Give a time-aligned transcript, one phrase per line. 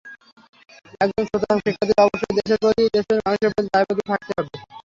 [1.03, 4.49] সুতরাং একজন শিক্ষার্থীর অবশ্যই দেশের প্রতি, দেশের মানুষের প্রতি দায়বদ্ধতা থাকতে হবে।